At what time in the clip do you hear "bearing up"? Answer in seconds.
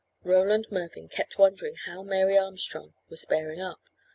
3.23-3.81